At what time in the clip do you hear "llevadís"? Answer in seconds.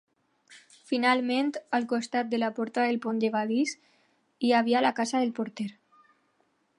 3.25-3.75